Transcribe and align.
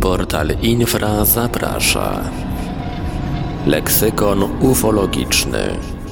Portal 0.00 0.48
Infra 0.62 1.24
zaprasza. 1.24 2.30
Leksykon 3.66 4.42
ufologiczny. 4.60 5.58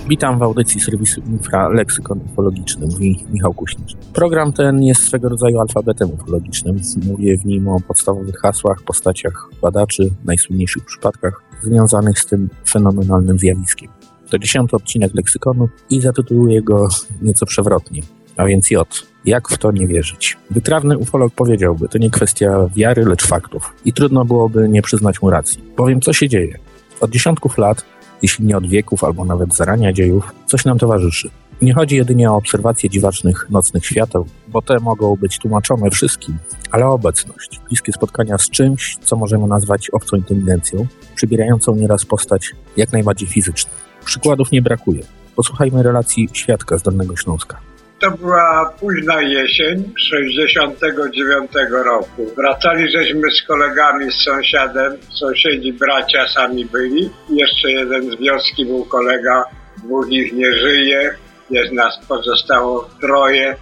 Witam 0.09 0.39
w 0.39 0.43
audycji 0.43 0.81
serwisu 0.81 1.21
Infra 1.21 1.69
Leksykon 1.69 2.21
Ufologiczny, 2.33 2.87
mówi 2.87 3.25
Michał 3.31 3.55
Kuśnicz. 3.55 3.97
Program 4.13 4.53
ten 4.53 4.83
jest 4.83 5.03
swego 5.03 5.29
rodzaju 5.29 5.61
alfabetem 5.61 6.11
ufologicznym. 6.11 6.81
Mówię 7.07 7.39
w 7.39 7.45
nim 7.45 7.69
o 7.69 7.81
podstawowych 7.81 8.37
hasłach, 8.37 8.83
postaciach 8.83 9.49
badaczy, 9.63 10.11
najsłynniejszych 10.25 10.85
przypadkach 10.85 11.43
związanych 11.63 12.19
z 12.19 12.27
tym 12.27 12.49
fenomenalnym 12.69 13.39
zjawiskiem. 13.39 13.91
To 14.31 14.39
dziesiąty 14.39 14.77
odcinek 14.77 15.15
leksykonu 15.15 15.69
i 15.91 16.01
zatytułuję 16.01 16.63
go 16.63 16.89
nieco 17.23 17.47
przewrotnie, 17.47 18.03
a 18.37 18.45
więc 18.45 18.71
J. 18.71 19.07
Jak 19.25 19.49
w 19.49 19.59
to 19.59 19.73
nie 19.73 19.87
wierzyć? 19.87 20.37
Wytrawny 20.51 20.99
ufolog 20.99 21.35
powiedziałby, 21.35 21.89
to 21.89 21.99
nie 21.99 22.11
kwestia 22.11 22.69
wiary, 22.77 23.05
lecz 23.05 23.27
faktów. 23.27 23.73
I 23.85 23.93
trudno 23.93 24.25
byłoby 24.25 24.69
nie 24.69 24.83
przyznać 24.83 25.23
mu 25.23 25.31
racji. 25.31 25.63
Powiem, 25.77 26.01
co 26.01 26.13
się 26.13 26.29
dzieje. 26.29 26.59
Od 27.01 27.11
dziesiątków 27.11 27.59
lat, 27.59 27.85
jeśli 28.23 28.47
nie 28.47 28.57
od 28.57 28.67
wieków 28.67 29.05
albo 29.05 29.25
nawet 29.25 29.55
zarania 29.55 29.93
dziejów, 29.93 30.33
coś 30.47 30.65
nam 30.65 30.79
towarzyszy. 30.79 31.31
Nie 31.63 31.75
chodzi 31.75 31.97
jedynie 31.97 32.31
o 32.31 32.37
obserwację 32.37 32.91
dziwacznych 32.91 33.47
nocnych 33.51 33.87
świateł, 33.87 34.27
bo 34.49 34.63
te 34.63 34.81
mogą 34.81 35.17
być 35.17 35.39
tłumaczone 35.39 35.91
wszystkim, 35.91 36.39
ale 36.71 36.87
o 36.87 36.93
obecność, 36.93 37.61
bliskie 37.69 37.93
spotkania 37.93 38.39
z 38.39 38.51
czymś, 38.51 38.97
co 39.01 39.17
możemy 39.17 39.47
nazwać 39.47 39.91
obcą 39.91 40.17
inteligencją, 40.17 40.87
przybierającą 41.15 41.75
nieraz 41.75 42.05
postać 42.05 42.51
jak 42.77 42.93
najbardziej 42.93 43.29
fizyczną. 43.29 43.71
Przykładów 44.05 44.53
nie 44.53 44.63
brakuje. 44.63 45.03
Posłuchajmy 45.37 45.83
relacji 45.83 46.29
świadka 46.33 46.79
z 46.79 46.83
Dolnego 46.83 47.17
Śląska. 47.17 47.61
To 48.01 48.11
była 48.11 48.73
późna 48.81 49.23
jesień 49.23 49.93
69 49.99 51.51
roku. 51.71 52.31
Wracali 52.37 52.91
żeśmy 52.91 53.31
z 53.31 53.47
kolegami, 53.47 54.13
z 54.13 54.25
sąsiadem. 54.25 54.93
Sąsiedzi 55.11 55.73
bracia 55.73 56.29
sami 56.29 56.65
byli. 56.65 57.11
Jeszcze 57.31 57.71
jeden 57.71 58.11
z 58.11 58.17
wioski 58.17 58.67
był 58.67 58.85
kolega. 58.85 59.45
Dwóch 59.85 60.11
ich 60.11 60.33
nie 60.33 60.53
żyje. 60.53 61.15
Jest 61.51 61.73
nas 61.73 61.99
pozostało 62.09 62.91
troje. 63.01 63.57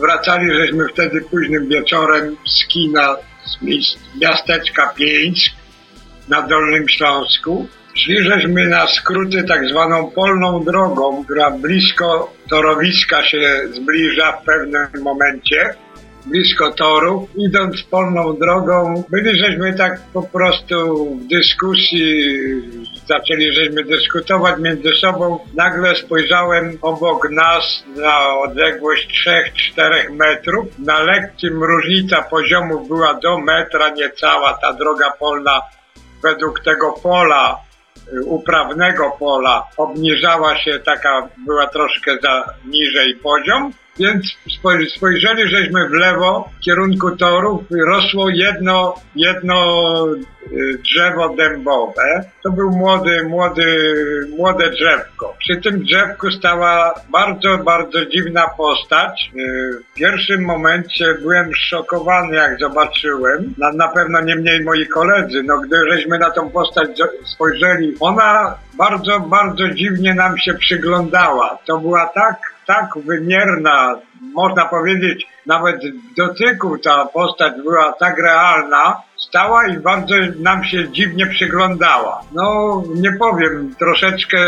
Wracali 0.00 0.54
żeśmy 0.54 0.88
wtedy 0.88 1.20
późnym 1.20 1.68
wieczorem 1.68 2.36
z 2.46 2.66
kina 2.66 3.16
z 3.44 3.64
miasteczka 4.20 4.92
Pieńsk 4.96 5.52
na 6.28 6.42
Dolnym 6.42 6.88
Śląsku. 6.88 7.68
Szli 7.94 8.22
żeśmy 8.22 8.66
na 8.66 8.86
skróty 8.86 9.44
tak 9.44 9.68
zwaną 9.68 10.10
polną 10.10 10.64
drogą, 10.64 11.24
która 11.24 11.50
blisko 11.50 12.32
torowiska 12.50 13.26
się 13.26 13.60
zbliża 13.72 14.32
w 14.32 14.44
pewnym 14.44 14.86
momencie, 15.02 15.74
blisko 16.26 16.72
toru. 16.72 17.28
Idąc 17.36 17.82
polną 17.82 18.36
drogą, 18.36 19.04
byli 19.08 19.38
żeśmy 19.38 19.74
tak 19.74 20.00
po 20.12 20.22
prostu 20.22 21.06
w 21.14 21.26
dyskusji, 21.26 22.24
zaczęli 23.06 23.52
żeśmy 23.52 23.84
dyskutować 23.84 24.60
między 24.60 24.92
sobą. 24.92 25.38
Nagle 25.54 25.96
spojrzałem 25.96 26.78
obok 26.82 27.30
nas 27.30 27.84
na 27.96 28.38
odległość 28.38 29.24
3-4 29.76 30.12
metrów. 30.12 30.66
Na 30.78 31.00
lekkim 31.00 31.64
różnica 31.64 32.22
poziomu 32.22 32.86
była 32.86 33.14
do 33.14 33.38
metra 33.38 33.90
niecała 33.90 34.58
ta 34.62 34.72
droga 34.72 35.10
polna 35.18 35.60
według 36.22 36.60
tego 36.64 36.92
pola 36.92 37.69
uprawnego 38.24 39.10
pola 39.18 39.66
obniżała 39.76 40.58
się, 40.58 40.78
taka 40.78 41.28
była 41.46 41.66
troszkę 41.66 42.18
za 42.22 42.44
niżej 42.64 43.14
poziom, 43.14 43.72
więc 44.00 44.36
spojrzeli 44.96 45.48
żeśmy 45.48 45.88
w 45.88 45.92
lewo 45.92 46.50
w 46.56 46.64
kierunku 46.64 47.16
torów, 47.16 47.62
rosło 47.86 48.28
jedno, 48.30 48.94
jedno 49.16 50.06
y, 50.52 50.78
drzewo 50.78 51.28
dębowe. 51.28 52.24
To 52.42 52.50
był 52.50 52.70
młody, 52.70 53.22
młody, 53.24 53.66
młode 54.36 54.70
drzewko. 54.70 55.34
Przy 55.38 55.56
tym 55.56 55.82
drzewku 55.82 56.30
stała 56.30 56.94
bardzo, 57.12 57.58
bardzo 57.58 58.06
dziwna 58.06 58.48
postać. 58.56 59.30
Y, 59.36 59.82
w 59.90 59.94
pierwszym 59.94 60.44
momencie 60.44 61.14
byłem 61.22 61.54
szokowany, 61.54 62.36
jak 62.36 62.58
zobaczyłem. 62.60 63.54
Na, 63.58 63.72
na 63.72 63.88
pewno 63.88 64.20
nie 64.20 64.36
mniej 64.36 64.64
moi 64.64 64.86
koledzy. 64.86 65.42
No, 65.42 65.60
gdy 65.60 65.76
żeśmy 65.90 66.18
na 66.18 66.30
tą 66.30 66.50
postać 66.50 66.88
spojrzeli, 67.34 67.94
ona 68.00 68.54
bardzo, 68.74 69.20
bardzo 69.20 69.68
dziwnie 69.68 70.14
nam 70.14 70.38
się 70.38 70.54
przyglądała. 70.54 71.58
To 71.66 71.78
była 71.78 72.06
tak 72.06 72.59
tak 72.70 73.04
wymierna, 73.04 73.98
można 74.34 74.64
powiedzieć, 74.64 75.26
nawet 75.46 75.76
dotyku 76.16 76.78
ta 76.78 77.04
postać 77.04 77.52
była 77.62 77.92
tak 77.92 78.18
realna, 78.18 78.96
stała 79.16 79.66
i 79.66 79.78
bardzo 79.78 80.14
nam 80.38 80.64
się 80.64 80.88
dziwnie 80.88 81.26
przyglądała. 81.26 82.20
No, 82.32 82.82
nie 82.94 83.12
powiem, 83.12 83.74
troszeczkę 83.78 84.38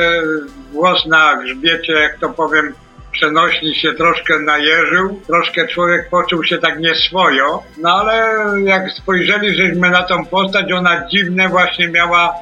głos 0.72 1.06
na 1.06 1.36
grzbiecie, 1.36 1.92
jak 1.92 2.18
to 2.18 2.28
powiem, 2.28 2.74
przenośni 3.12 3.74
się 3.74 3.92
troszkę 3.92 4.38
najeżył, 4.38 5.20
troszkę 5.26 5.68
człowiek 5.68 6.08
poczuł 6.10 6.44
się 6.44 6.58
tak 6.58 6.80
nieswojo, 6.80 7.62
no 7.78 7.94
ale 7.94 8.34
jak 8.64 8.90
spojrzeli 8.92 9.56
żeśmy 9.56 9.90
na 9.90 10.02
tą 10.02 10.26
postać, 10.26 10.72
ona 10.72 11.08
dziwne 11.08 11.48
właśnie 11.48 11.88
miała 11.88 12.34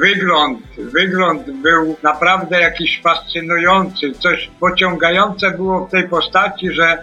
wygląd, 0.00 0.60
wygląd 0.78 1.50
był 1.50 1.96
naprawdę 2.02 2.60
jakiś 2.60 3.02
fascynujący, 3.02 4.12
coś 4.12 4.50
pociągające 4.60 5.50
było 5.50 5.86
w 5.86 5.90
tej 5.90 6.08
postaci, 6.08 6.70
że 6.72 6.84
e, 6.84 6.98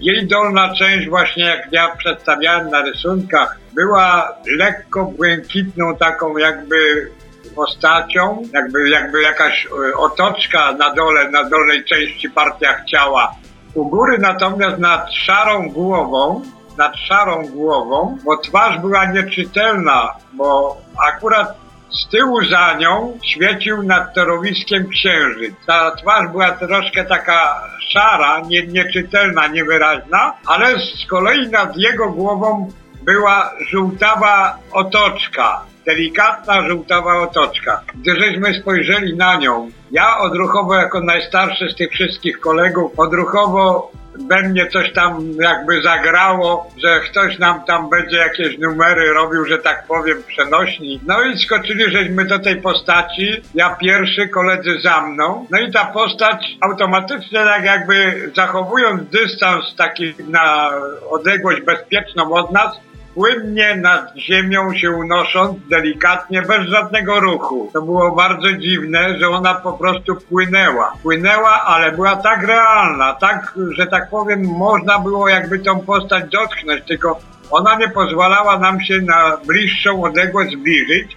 jej 0.00 0.26
dolna 0.26 0.74
część 0.74 1.08
właśnie 1.08 1.44
jak 1.44 1.68
ja 1.72 1.96
przedstawiałem 1.96 2.70
na 2.70 2.82
rysunkach 2.82 3.58
była 3.74 4.36
lekko 4.58 5.04
błękitną 5.04 5.96
taką 5.96 6.36
jakby 6.36 7.10
postacią, 7.54 8.42
jakby, 8.52 8.88
jakby 8.88 9.22
jakaś 9.22 9.66
e, 9.66 9.96
otoczka 9.96 10.72
na 10.72 10.94
dole, 10.94 11.30
na 11.30 11.44
dolnej 11.44 11.84
części 11.84 12.30
partiach 12.30 12.84
ciała. 12.84 13.34
U 13.74 13.84
góry 13.84 14.18
natomiast 14.18 14.78
nad 14.78 15.14
szarą 15.14 15.68
głową, 15.70 16.42
nad 16.78 16.96
szarą 16.96 17.46
głową, 17.46 18.18
bo 18.24 18.36
twarz 18.36 18.78
była 18.78 19.04
nieczytelna, 19.04 20.08
bo 20.32 20.76
akurat 21.08 21.67
z 21.90 22.08
tyłu 22.08 22.44
za 22.44 22.74
nią 22.74 23.18
świecił 23.24 23.82
nad 23.82 24.14
torowiskiem 24.14 24.88
księżyc. 24.88 25.54
Ta 25.66 25.90
twarz 25.90 26.28
była 26.30 26.50
troszkę 26.50 27.04
taka 27.04 27.62
szara, 27.88 28.40
nie, 28.40 28.66
nieczytelna, 28.66 29.46
niewyraźna, 29.46 30.32
ale 30.46 30.78
z 30.78 31.06
kolei 31.10 31.48
nad 31.48 31.76
jego 31.76 32.12
głową 32.12 32.72
była 33.02 33.52
żółtawa 33.70 34.58
otoczka. 34.72 35.60
Delikatna 35.86 36.68
żółtawa 36.68 37.16
otoczka. 37.16 37.82
Gdy 37.94 38.20
żeśmy 38.20 38.54
spojrzeli 38.60 39.16
na 39.16 39.36
nią, 39.36 39.70
ja 39.90 40.18
odruchowo 40.18 40.74
jako 40.74 41.00
najstarszy 41.00 41.68
z 41.68 41.76
tych 41.76 41.92
wszystkich 41.92 42.40
kolegów, 42.40 42.92
odruchowo 42.96 43.92
we 44.28 44.48
mnie 44.48 44.66
coś 44.66 44.92
tam 44.92 45.32
jakby 45.40 45.82
zagrało, 45.82 46.70
że 46.84 47.00
ktoś 47.00 47.38
nam 47.38 47.64
tam 47.64 47.90
będzie 47.90 48.16
jakieś 48.16 48.58
numery 48.58 49.12
robił, 49.12 49.44
że 49.44 49.58
tak 49.58 49.86
powiem, 49.86 50.22
przenośni. 50.26 51.00
No 51.06 51.22
i 51.22 51.38
skoczyli 51.38 51.90
żeśmy 51.92 52.24
do 52.24 52.38
tej 52.38 52.56
postaci, 52.56 53.42
ja 53.54 53.76
pierwszy, 53.76 54.28
koledzy 54.28 54.80
za 54.80 55.00
mną. 55.00 55.46
No 55.50 55.58
i 55.58 55.72
ta 55.72 55.84
postać 55.84 56.46
automatycznie 56.60 57.38
tak 57.38 57.64
jakby 57.64 58.30
zachowując 58.36 59.10
dystans 59.10 59.74
taki 59.76 60.14
na 60.28 60.70
odległość 61.10 61.62
bezpieczną 61.62 62.32
od 62.32 62.52
nas, 62.52 62.80
płynnie 63.18 63.76
nad 63.76 64.16
ziemią 64.16 64.74
się 64.74 64.90
unosząc, 64.90 65.58
delikatnie, 65.70 66.42
bez 66.42 66.68
żadnego 66.68 67.20
ruchu. 67.20 67.70
To 67.72 67.82
było 67.82 68.14
bardzo 68.14 68.52
dziwne, 68.52 69.18
że 69.18 69.28
ona 69.28 69.54
po 69.54 69.72
prostu 69.72 70.16
płynęła. 70.16 70.92
Płynęła, 71.02 71.64
ale 71.64 71.92
była 71.92 72.16
tak 72.16 72.42
realna, 72.42 73.14
tak, 73.14 73.54
że 73.70 73.86
tak 73.86 74.10
powiem, 74.10 74.44
można 74.44 74.98
było 74.98 75.28
jakby 75.28 75.58
tą 75.58 75.80
postać 75.80 76.24
dotknąć, 76.30 76.82
tylko 76.88 77.20
ona 77.50 77.76
nie 77.76 77.88
pozwalała 77.88 78.58
nam 78.58 78.80
się 78.80 79.00
na 79.00 79.36
bliższą 79.46 80.04
odległość 80.04 80.52
zbliżyć, 80.52 81.16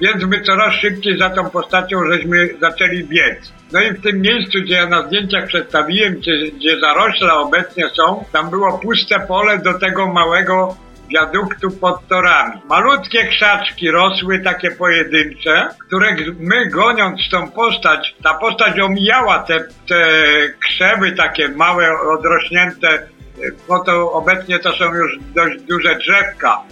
więc 0.00 0.24
my 0.24 0.40
coraz 0.40 0.74
szybciej 0.74 1.18
za 1.18 1.30
tą 1.30 1.50
postacią 1.50 1.98
żeśmy 2.12 2.48
zaczęli 2.60 3.04
biec. 3.04 3.52
No 3.72 3.80
i 3.80 3.90
w 3.90 4.02
tym 4.02 4.20
miejscu, 4.20 4.58
gdzie 4.62 4.74
ja 4.74 4.86
na 4.86 5.06
zdjęciach 5.06 5.46
przedstawiłem, 5.46 6.14
gdzie, 6.14 6.32
gdzie 6.56 6.80
zarośla 6.80 7.38
obecnie 7.38 7.84
są, 7.88 8.24
tam 8.32 8.50
było 8.50 8.78
puste 8.78 9.20
pole 9.20 9.58
do 9.58 9.78
tego 9.78 10.06
małego 10.06 10.76
wiaduktu 11.08 11.70
pod 11.70 12.08
torami. 12.08 12.60
Malutkie 12.68 13.28
krzaczki 13.28 13.90
rosły, 13.90 14.40
takie 14.40 14.70
pojedyncze, 14.70 15.68
które 15.86 16.16
my 16.38 16.66
goniąc 16.66 17.20
tą 17.30 17.50
postać, 17.50 18.14
ta 18.22 18.34
postać 18.34 18.80
omijała 18.80 19.38
te, 19.38 19.60
te 19.88 20.06
krzewy 20.66 21.12
takie 21.12 21.48
małe, 21.48 21.88
odrośnięte, 22.18 23.06
bo 23.68 23.84
to 23.84 24.12
obecnie 24.12 24.58
to 24.58 24.72
są 24.72 24.94
już 24.94 25.18
dość 25.34 25.62
duże 25.62 25.96
drzewka, 25.96 26.62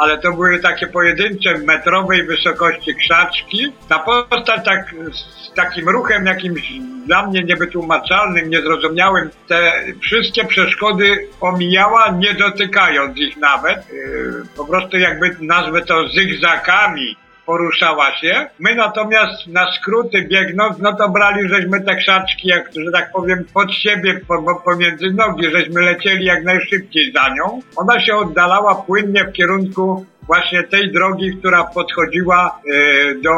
ale 0.00 0.18
to 0.18 0.32
były 0.32 0.58
takie 0.58 0.86
pojedyncze 0.86 1.58
metrowej 1.58 2.26
wysokości 2.26 2.94
krzaczki. 2.94 3.72
Ta 3.88 3.98
postać 3.98 4.64
tak, 4.64 4.94
z 5.12 5.54
takim 5.54 5.88
ruchem 5.88 6.26
jakimś 6.26 6.72
dla 7.06 7.26
mnie 7.26 7.44
niewytłumaczalnym, 7.44 8.50
niezrozumiałym, 8.50 9.30
te 9.48 9.72
wszystkie 10.02 10.44
przeszkody 10.44 11.28
omijała, 11.40 12.10
nie 12.10 12.34
dotykając 12.34 13.18
ich 13.18 13.36
nawet. 13.36 13.92
Yy, 13.92 14.42
po 14.56 14.64
prostu 14.64 14.98
jakby 14.98 15.36
nazwę 15.40 15.82
to 15.82 16.08
zygzakami 16.08 17.16
poruszała 17.50 18.16
się. 18.20 18.46
My 18.58 18.74
natomiast 18.74 19.46
na 19.46 19.72
skróty 19.72 20.22
biegnąc, 20.22 20.78
no 20.78 20.96
to 20.96 21.08
brali 21.08 21.48
żeśmy 21.48 21.80
te 21.80 21.96
krzaczki, 21.96 22.48
jak, 22.48 22.70
że 22.84 22.92
tak 22.92 23.12
powiem, 23.12 23.44
pod 23.54 23.72
siebie, 23.72 24.20
po, 24.28 24.42
po, 24.42 24.60
pomiędzy 24.60 25.10
nogi, 25.10 25.50
żeśmy 25.50 25.80
lecieli 25.80 26.24
jak 26.24 26.44
najszybciej 26.44 27.12
za 27.12 27.28
nią. 27.28 27.60
Ona 27.76 28.00
się 28.00 28.16
oddalała 28.16 28.74
płynnie 28.74 29.24
w 29.24 29.32
kierunku 29.32 30.06
właśnie 30.22 30.62
tej 30.62 30.92
drogi, 30.92 31.36
która 31.38 31.64
podchodziła 31.64 32.60
y, 32.66 33.20
do 33.22 33.32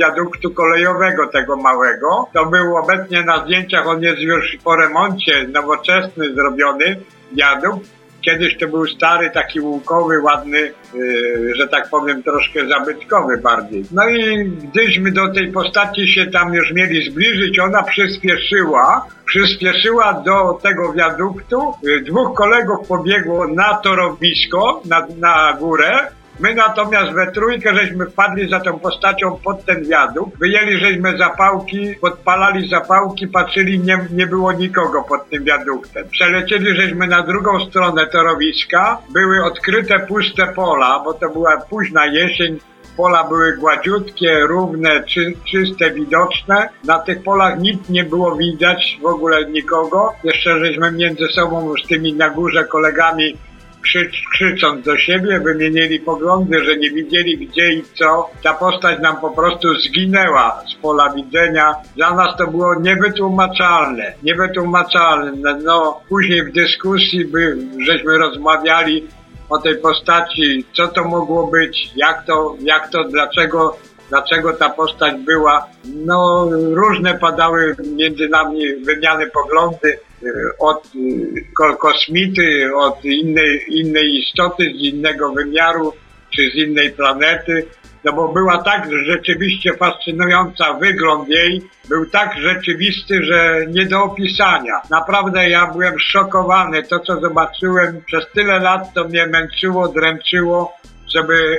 wiaduktu 0.00 0.50
kolejowego 0.50 1.26
tego 1.26 1.56
małego. 1.56 2.28
To 2.34 2.46
był 2.46 2.76
obecnie 2.76 3.22
na 3.22 3.44
zdjęciach, 3.44 3.86
on 3.86 4.02
jest 4.02 4.20
już 4.20 4.56
po 4.64 4.76
remoncie, 4.76 5.48
nowoczesny 5.48 6.34
zrobiony 6.34 6.96
wiadukt 7.32 8.01
Kiedyś 8.22 8.58
to 8.58 8.68
był 8.68 8.86
stary, 8.86 9.30
taki 9.30 9.60
łukowy, 9.60 10.20
ładny, 10.20 10.58
yy, 10.94 11.54
że 11.56 11.68
tak 11.68 11.90
powiem, 11.90 12.22
troszkę 12.22 12.66
zabytkowy 12.68 13.38
bardziej. 13.38 13.84
No 13.92 14.08
i 14.08 14.44
gdyśmy 14.44 15.12
do 15.12 15.32
tej 15.32 15.52
postaci 15.52 16.08
się 16.08 16.26
tam 16.26 16.54
już 16.54 16.72
mieli 16.72 17.10
zbliżyć, 17.10 17.58
ona 17.58 17.82
przyspieszyła, 17.82 19.06
przyspieszyła 19.26 20.12
do 20.12 20.58
tego 20.62 20.92
wiaduktu. 20.92 21.74
Yy, 21.82 22.00
dwóch 22.00 22.34
kolegów 22.36 22.88
pobiegło 22.88 23.48
na 23.48 23.74
torowisko, 23.74 24.82
na, 24.84 25.06
na 25.18 25.56
górę, 25.60 26.08
My 26.42 26.54
natomiast 26.54 27.12
we 27.12 27.32
trójkę 27.32 27.74
żeśmy 27.74 28.06
wpadli 28.06 28.48
za 28.48 28.60
tą 28.60 28.78
postacią 28.78 29.38
pod 29.44 29.64
ten 29.64 29.84
wiadukt, 29.84 30.38
wyjęli 30.38 30.78
żeśmy 30.78 31.18
zapałki, 31.18 31.94
podpalali 32.00 32.68
zapałki, 32.68 33.28
patrzyli, 33.28 33.78
nie, 33.78 34.06
nie 34.10 34.26
było 34.26 34.52
nikogo 34.52 35.02
pod 35.02 35.28
tym 35.28 35.44
wiaduktem. 35.44 36.08
Przelecieli 36.08 36.76
żeśmy 36.76 37.06
na 37.06 37.22
drugą 37.22 37.60
stronę 37.60 38.06
torowiska, 38.06 38.98
były 39.10 39.44
odkryte 39.44 40.00
puste 40.00 40.46
pola, 40.46 41.02
bo 41.04 41.14
to 41.14 41.28
była 41.28 41.56
późna 41.56 42.06
jesień, 42.06 42.58
pola 42.96 43.24
były 43.24 43.56
gładziutkie, 43.56 44.40
równe, 44.40 45.04
czy, 45.04 45.32
czyste, 45.50 45.90
widoczne. 45.90 46.68
Na 46.84 46.98
tych 46.98 47.22
polach 47.22 47.58
nic 47.58 47.88
nie 47.88 48.04
było 48.04 48.36
widać, 48.36 48.98
w 49.02 49.06
ogóle 49.06 49.50
nikogo. 49.50 50.12
Jeszcze 50.24 50.58
żeśmy 50.58 50.92
między 50.92 51.26
sobą 51.34 51.74
z 51.84 51.88
tymi 51.88 52.12
na 52.12 52.30
górze 52.30 52.64
kolegami 52.64 53.36
krzycz, 53.82 54.22
krzycząc 54.32 54.84
do 54.84 54.98
siebie, 54.98 55.40
wymienili 55.40 56.00
poglądy, 56.00 56.64
że 56.64 56.76
nie 56.76 56.90
widzieli 56.90 57.46
gdzie 57.46 57.72
i 57.72 57.82
co. 57.98 58.30
Ta 58.42 58.54
postać 58.54 59.00
nam 59.00 59.16
po 59.16 59.30
prostu 59.30 59.74
zginęła 59.74 60.62
z 60.70 60.74
pola 60.74 61.12
widzenia. 61.12 61.74
Dla 61.96 62.14
nas 62.14 62.36
to 62.38 62.46
było 62.46 62.80
niewytłumaczalne, 62.80 64.12
niewytłumaczalne. 64.22 65.58
No, 65.64 66.00
później 66.08 66.44
w 66.44 66.52
dyskusji 66.52 67.24
by, 67.24 67.56
żeśmy 67.86 68.18
rozmawiali 68.18 69.06
o 69.48 69.58
tej 69.58 69.76
postaci, 69.76 70.64
co 70.76 70.88
to 70.88 71.04
mogło 71.04 71.46
być, 71.46 71.90
jak 71.96 72.26
to, 72.26 72.56
jak 72.60 72.90
to, 72.90 73.04
dlaczego 73.04 73.76
dlaczego 74.12 74.52
ta 74.52 74.70
postać 74.70 75.14
była. 75.20 75.66
No, 75.84 76.48
różne 76.52 77.18
padały 77.18 77.76
między 77.96 78.28
nami 78.28 78.74
wymiany 78.84 79.26
poglądy. 79.26 79.98
Y, 80.24 80.58
od 80.58 80.86
y, 80.94 81.76
kosmity, 81.78 82.70
od 82.76 83.04
innej, 83.04 83.64
innej 83.68 84.18
istoty 84.18 84.64
z 84.64 84.82
innego 84.82 85.32
wymiaru 85.32 85.92
czy 86.36 86.50
z 86.50 86.54
innej 86.54 86.90
planety. 86.90 87.66
No 88.04 88.12
bo 88.12 88.28
była 88.28 88.58
tak 88.58 88.88
rzeczywiście 89.06 89.72
fascynująca, 89.76 90.74
wygląd 90.74 91.28
jej 91.28 91.62
był 91.88 92.06
tak 92.06 92.38
rzeczywisty, 92.38 93.24
że 93.24 93.66
nie 93.66 93.86
do 93.86 94.02
opisania. 94.02 94.80
Naprawdę 94.90 95.48
ja 95.48 95.66
byłem 95.66 95.94
szokowany. 95.98 96.82
To, 96.82 97.00
co 97.00 97.20
zobaczyłem 97.20 98.02
przez 98.06 98.24
tyle 98.34 98.58
lat, 98.58 98.94
to 98.94 99.04
mnie 99.04 99.26
męczyło, 99.26 99.88
dręczyło, 99.88 100.72
żeby 101.14 101.58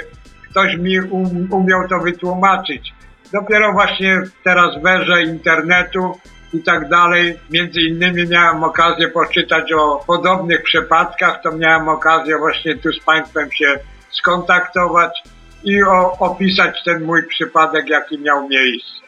ktoś 0.50 0.76
mi 0.76 1.00
um, 1.00 1.48
umiał 1.54 1.88
to 1.90 2.00
wytłumaczyć. 2.00 2.94
Dopiero 3.34 3.74
właśnie 3.74 4.22
teraz 4.44 4.82
w 4.82 4.88
erze 4.88 5.24
internetu 5.24 6.14
i 6.54 6.64
tak 6.64 6.90
dalej. 6.90 7.40
Między 7.50 7.82
innymi 7.82 8.28
miałem 8.28 8.64
okazję 8.64 9.08
poczytać 9.08 9.72
o 9.74 10.04
podobnych 10.08 10.64
przypadkach, 10.64 11.42
to 11.44 11.52
miałem 11.52 11.90
okazję 11.90 12.38
właśnie 12.38 12.78
tu 12.78 12.92
z 12.92 13.00
Państwem 13.00 13.52
się 13.52 13.80
skontaktować 14.12 15.24
i 15.64 15.84
o, 15.84 16.18
opisać 16.20 16.84
ten 16.86 17.04
mój 17.04 17.28
przypadek, 17.28 17.90
jaki 17.90 18.20
miał 18.20 18.50
miejsce. 18.50 19.04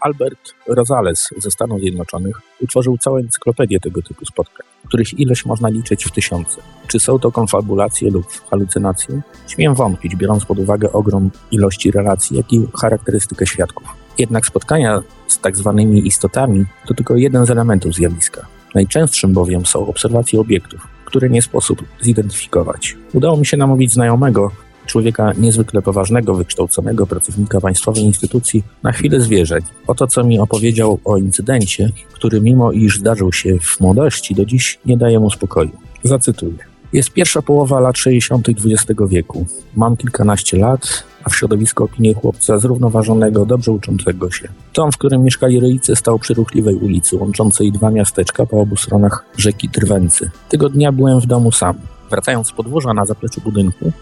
Albert 0.00 0.54
Rosales 0.66 1.28
ze 1.36 1.50
Stanów 1.50 1.80
Zjednoczonych 1.80 2.40
utworzył 2.60 2.98
całą 2.98 3.16
encyklopedię 3.16 3.80
tego 3.80 4.02
typu 4.02 4.24
spotkań, 4.24 4.66
których 4.88 5.18
ilość 5.18 5.44
można 5.44 5.68
liczyć 5.68 6.04
w 6.04 6.10
tysiące. 6.10 6.62
Czy 6.86 7.00
są 7.00 7.18
to 7.18 7.32
konfabulacje 7.32 8.10
lub 8.10 8.26
halucynacje? 8.50 9.20
Śmiem 9.48 9.74
wątpić, 9.74 10.16
biorąc 10.16 10.44
pod 10.44 10.58
uwagę 10.58 10.92
ogrom 10.92 11.30
ilości 11.50 11.90
relacji, 11.90 12.36
jak 12.36 12.52
i 12.52 12.66
charakterystykę 12.80 13.46
świadków. 13.46 14.01
Jednak 14.18 14.46
spotkania 14.46 15.02
z 15.28 15.38
tak 15.38 15.56
zwanymi 15.56 16.06
istotami 16.06 16.64
to 16.86 16.94
tylko 16.94 17.16
jeden 17.16 17.46
z 17.46 17.50
elementów 17.50 17.94
zjawiska. 17.94 18.46
Najczęstszym 18.74 19.32
bowiem 19.32 19.66
są 19.66 19.86
obserwacje 19.86 20.40
obiektów, 20.40 20.88
które 21.04 21.28
nie 21.28 21.42
sposób 21.42 21.82
zidentyfikować. 22.00 22.96
Udało 23.12 23.36
mi 23.36 23.46
się 23.46 23.56
namówić 23.56 23.92
znajomego, 23.92 24.50
człowieka 24.86 25.32
niezwykle 25.38 25.82
poważnego, 25.82 26.34
wykształconego, 26.34 27.06
pracownika 27.06 27.60
państwowej 27.60 28.02
instytucji, 28.02 28.62
na 28.82 28.92
chwilę 28.92 29.20
zwierzeń. 29.20 29.62
Oto, 29.86 30.06
co 30.06 30.24
mi 30.24 30.38
opowiedział 30.38 30.98
o 31.04 31.16
incydencie, 31.16 31.90
który 32.12 32.40
mimo 32.40 32.72
iż 32.72 32.98
zdarzył 32.98 33.32
się 33.32 33.58
w 33.58 33.80
młodości, 33.80 34.34
do 34.34 34.44
dziś 34.44 34.78
nie 34.86 34.96
daje 34.96 35.20
mu 35.20 35.30
spokoju. 35.30 35.70
Zacytuję. 36.04 36.71
Jest 36.92 37.10
pierwsza 37.10 37.42
połowa 37.42 37.80
lat 37.80 37.98
60. 37.98 38.48
XX 38.48 39.00
wieku. 39.08 39.46
Mam 39.76 39.96
kilkanaście 39.96 40.56
lat, 40.58 41.04
a 41.24 41.30
w 41.30 41.36
środowisku 41.36 41.84
opinię 41.84 42.14
chłopca 42.14 42.58
zrównoważonego, 42.58 43.46
dobrze 43.46 43.72
uczącego 43.72 44.30
się. 44.30 44.48
Dom, 44.74 44.92
w 44.92 44.98
którym 44.98 45.22
mieszkali 45.24 45.60
rodzice, 45.60 45.96
stał 45.96 46.18
przy 46.18 46.34
ruchliwej 46.34 46.74
ulicy, 46.74 47.16
łączącej 47.16 47.72
dwa 47.72 47.90
miasteczka 47.90 48.46
po 48.46 48.60
obu 48.60 48.76
stronach 48.76 49.24
rzeki 49.36 49.68
Trwęcy. 49.68 50.30
Tego 50.48 50.68
dnia 50.68 50.92
byłem 50.92 51.20
w 51.20 51.26
domu 51.26 51.52
sam. 51.52 51.74
Wracając 52.10 52.48
z 52.48 52.52
podwórza 52.52 52.94
na 52.94 53.04
zapleczu 53.04 53.40
budynku, 53.40 53.92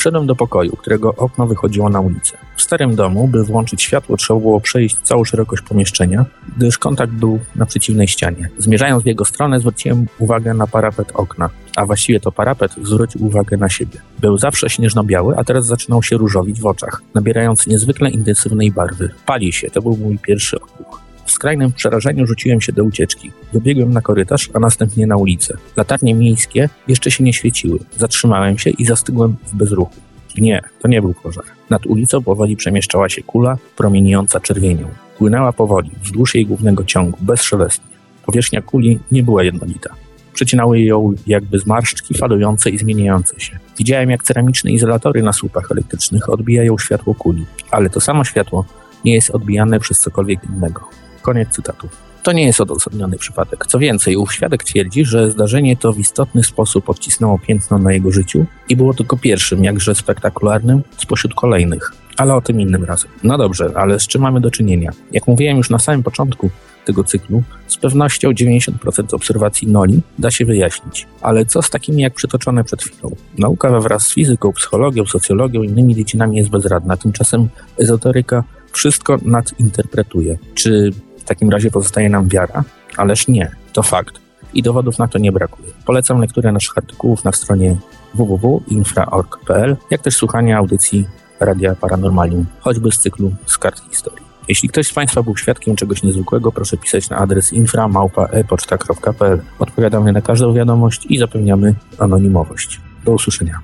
Wszedłem 0.00 0.26
do 0.26 0.36
pokoju, 0.36 0.76
którego 0.76 1.14
okno 1.14 1.46
wychodziło 1.46 1.90
na 1.90 2.00
ulicę. 2.00 2.36
W 2.56 2.62
starym 2.62 2.96
domu, 2.96 3.28
by 3.28 3.44
włączyć 3.44 3.82
światło, 3.82 4.16
trzeba 4.16 4.40
było 4.40 4.60
przejść 4.60 4.96
całą 4.96 5.24
szerokość 5.24 5.62
pomieszczenia, 5.62 6.24
gdyż 6.56 6.78
kontakt 6.78 7.12
był 7.12 7.38
na 7.56 7.66
przeciwnej 7.66 8.08
ścianie. 8.08 8.48
Zmierzając 8.58 9.02
w 9.02 9.06
jego 9.06 9.24
stronę, 9.24 9.60
zwróciłem 9.60 10.06
uwagę 10.18 10.54
na 10.54 10.66
parapet 10.66 11.12
okna, 11.14 11.50
a 11.76 11.86
właściwie 11.86 12.20
to 12.20 12.32
parapet 12.32 12.72
zwrócił 12.82 13.26
uwagę 13.26 13.56
na 13.56 13.68
siebie. 13.68 13.98
Był 14.18 14.38
zawsze 14.38 14.70
śnieżno-biały, 14.70 15.34
a 15.36 15.44
teraz 15.44 15.66
zaczynał 15.66 16.02
się 16.02 16.16
różowić 16.16 16.60
w 16.60 16.66
oczach, 16.66 17.02
nabierając 17.14 17.66
niezwykle 17.66 18.10
intensywnej 18.10 18.72
barwy. 18.72 19.10
Pali 19.26 19.52
się, 19.52 19.70
to 19.70 19.82
był 19.82 19.96
mój 19.96 20.18
pierwszy 20.18 20.56
odruch. 20.60 21.09
W 21.30 21.32
skrajnym 21.32 21.72
przerażeniu 21.72 22.26
rzuciłem 22.26 22.60
się 22.60 22.72
do 22.72 22.84
ucieczki. 22.84 23.32
Wybiegłem 23.52 23.90
na 23.90 24.00
korytarz, 24.00 24.50
a 24.54 24.58
następnie 24.58 25.06
na 25.06 25.16
ulicę. 25.16 25.56
Latarnie 25.76 26.14
miejskie 26.14 26.68
jeszcze 26.88 27.10
się 27.10 27.24
nie 27.24 27.32
świeciły. 27.32 27.78
Zatrzymałem 27.96 28.58
się 28.58 28.70
i 28.70 28.84
zastygłem 28.84 29.36
w 29.46 29.54
bezruchu. 29.54 29.94
Nie, 30.38 30.62
to 30.82 30.88
nie 30.88 31.00
był 31.02 31.14
pożar. 31.14 31.44
Nad 31.70 31.86
ulicą 31.86 32.22
powoli 32.22 32.56
przemieszczała 32.56 33.08
się 33.08 33.22
kula, 33.22 33.58
promieniejąca 33.76 34.40
czerwienią. 34.40 34.88
Płynęła 35.18 35.52
powoli, 35.52 35.90
wzdłuż 36.02 36.34
jej 36.34 36.46
głównego 36.46 36.84
ciągu, 36.84 37.18
bezszelestnie. 37.20 37.90
Powierzchnia 38.26 38.62
kuli 38.62 38.98
nie 39.12 39.22
była 39.22 39.42
jednolita. 39.42 39.94
Przecinały 40.32 40.80
ją 40.80 41.12
jakby 41.26 41.58
zmarszczki 41.58 42.14
falujące 42.14 42.70
i 42.70 42.78
zmieniające 42.78 43.40
się. 43.40 43.58
Widziałem, 43.78 44.10
jak 44.10 44.22
ceramiczne 44.22 44.70
izolatory 44.70 45.22
na 45.22 45.32
słupach 45.32 45.68
elektrycznych 45.70 46.30
odbijają 46.30 46.78
światło 46.78 47.14
kuli, 47.14 47.46
ale 47.70 47.90
to 47.90 48.00
samo 48.00 48.24
światło 48.24 48.64
nie 49.04 49.14
jest 49.14 49.30
odbijane 49.30 49.80
przez 49.80 50.00
cokolwiek 50.00 50.40
innego. 50.44 50.88
Koniec 51.30 51.48
cytatu. 51.48 51.88
To 52.22 52.32
nie 52.32 52.44
jest 52.44 52.60
odosobniony 52.60 53.18
przypadek. 53.18 53.66
Co 53.66 53.78
więcej, 53.78 54.16
ów 54.16 54.34
świadek 54.34 54.64
twierdzi, 54.64 55.04
że 55.04 55.30
zdarzenie 55.30 55.76
to 55.76 55.92
w 55.92 55.98
istotny 55.98 56.44
sposób 56.44 56.88
odcisnęło 56.88 57.38
piętno 57.38 57.78
na 57.78 57.92
jego 57.92 58.10
życiu 58.10 58.46
i 58.68 58.76
było 58.76 58.94
tylko 58.94 59.16
pierwszym, 59.16 59.64
jakże 59.64 59.94
spektakularnym, 59.94 60.82
spośród 60.96 61.34
kolejnych. 61.34 61.92
Ale 62.16 62.34
o 62.34 62.40
tym 62.40 62.60
innym 62.60 62.84
razem. 62.84 63.10
No 63.22 63.38
dobrze, 63.38 63.70
ale 63.74 64.00
z 64.00 64.06
czym 64.06 64.22
mamy 64.22 64.40
do 64.40 64.50
czynienia? 64.50 64.90
Jak 65.12 65.26
mówiłem 65.26 65.56
już 65.56 65.70
na 65.70 65.78
samym 65.78 66.02
początku 66.02 66.50
tego 66.84 67.04
cyklu, 67.04 67.42
z 67.66 67.76
pewnością 67.76 68.30
90% 68.30 69.14
obserwacji 69.14 69.68
noli 69.68 70.02
da 70.18 70.30
się 70.30 70.44
wyjaśnić. 70.44 71.06
Ale 71.20 71.44
co 71.44 71.62
z 71.62 71.70
takimi 71.70 72.02
jak 72.02 72.14
przytoczone 72.14 72.64
przed 72.64 72.82
chwilą? 72.82 73.16
Nauka 73.38 73.80
wraz 73.80 74.02
z 74.02 74.14
fizyką, 74.14 74.52
psychologią, 74.52 75.06
socjologią 75.06 75.62
i 75.62 75.66
innymi 75.66 75.94
dziedzinami 75.94 76.36
jest 76.36 76.50
bezradna. 76.50 76.96
Tymczasem 76.96 77.48
ezoteryka 77.78 78.44
wszystko 78.72 79.18
nadinterpretuje. 79.22 80.38
Czy 80.54 80.90
takim 81.30 81.50
razie 81.50 81.70
pozostaje 81.70 82.08
nam 82.10 82.28
wiara? 82.28 82.62
Ależ 82.96 83.28
nie, 83.28 83.50
to 83.72 83.82
fakt. 83.82 84.20
I 84.54 84.62
dowodów 84.62 84.98
na 84.98 85.08
to 85.08 85.18
nie 85.18 85.32
brakuje. 85.32 85.68
Polecam 85.86 86.20
lekturę 86.20 86.52
naszych 86.52 86.78
artykułów 86.78 87.24
na 87.24 87.32
stronie 87.32 87.76
www.infra.org.pl, 88.14 89.76
jak 89.90 90.02
też 90.02 90.16
słuchania 90.16 90.58
audycji 90.58 91.08
Radia 91.40 91.74
Paranormalium, 91.74 92.46
choćby 92.60 92.92
z 92.92 92.98
cyklu 92.98 93.32
z 93.46 93.58
kart 93.58 93.82
historii. 93.90 94.24
Jeśli 94.48 94.68
ktoś 94.68 94.86
z 94.86 94.92
Państwa 94.92 95.22
był 95.22 95.36
świadkiem 95.36 95.76
czegoś 95.76 96.02
niezwykłego, 96.02 96.52
proszę 96.52 96.76
pisać 96.76 97.10
na 97.10 97.16
adres 97.16 97.52
infra.małpa.e-poczta.pl. 97.52 99.40
Odpowiadamy 99.58 100.12
na 100.12 100.20
każdą 100.20 100.54
wiadomość 100.54 101.06
i 101.08 101.18
zapewniamy 101.18 101.74
anonimowość. 101.98 102.80
Do 103.04 103.12
usłyszenia. 103.12 103.60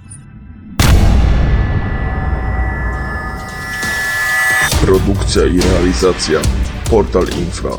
Produkcja 4.80 5.44
i 5.44 5.60
realizacja 5.60 6.40
Portal 6.88 7.28
Infra 7.38 7.78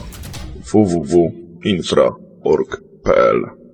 www.infra.org.pl 0.71 3.66